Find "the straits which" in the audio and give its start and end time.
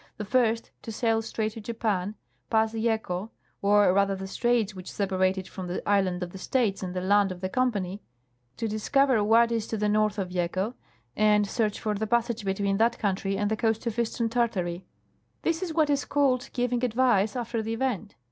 4.15-4.91